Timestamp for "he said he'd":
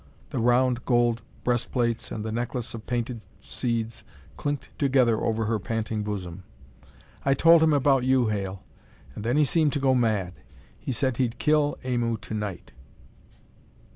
10.79-11.37